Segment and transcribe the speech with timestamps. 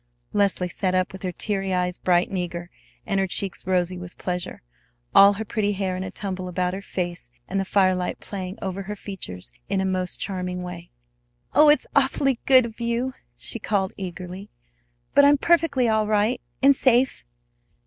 [0.33, 2.71] Leslie sat up with her teary eyes bright and eager,
[3.05, 4.63] and her cheeks rosy with pleasure,
[5.13, 8.81] all her pretty hair in a tumble about her face and the firelight playing over
[8.81, 10.89] her features in a most charming way.
[11.53, 14.49] "Oh, it's awfully good of you," she called eagerly.
[15.13, 17.23] "But I'm perfectly all right and safe."